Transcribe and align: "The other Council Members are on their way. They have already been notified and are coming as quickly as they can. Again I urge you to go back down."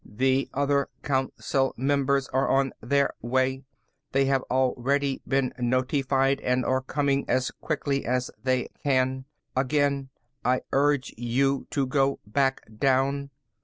"The 0.03 0.49
other 0.51 0.89
Council 1.03 1.75
Members 1.77 2.27
are 2.29 2.49
on 2.49 2.73
their 2.81 3.13
way. 3.21 3.65
They 4.13 4.25
have 4.25 4.41
already 4.49 5.21
been 5.27 5.53
notified 5.59 6.41
and 6.41 6.65
are 6.65 6.81
coming 6.81 7.23
as 7.29 7.51
quickly 7.51 8.03
as 8.03 8.31
they 8.43 8.69
can. 8.83 9.25
Again 9.55 10.09
I 10.43 10.61
urge 10.71 11.13
you 11.17 11.67
to 11.69 11.85
go 11.85 12.19
back 12.25 12.61
down." 12.75 13.29